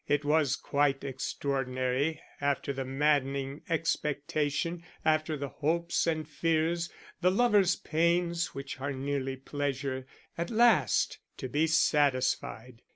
It 0.07 0.25
was 0.25 0.55
quite 0.55 1.03
extraordinary, 1.03 2.19
after 2.41 2.73
the 2.73 2.83
maddening 2.85 3.61
expectation, 3.69 4.83
after 5.05 5.37
the 5.37 5.49
hopes 5.49 6.07
and 6.07 6.27
fears, 6.27 6.89
the 7.21 7.29
lover's 7.29 7.75
pains 7.75 8.55
which 8.55 8.81
are 8.81 8.93
nearly 8.93 9.35
pleasure, 9.35 10.07
at 10.39 10.49
last 10.49 11.19
to 11.37 11.47
be 11.47 11.67
satisfied. 11.67 12.81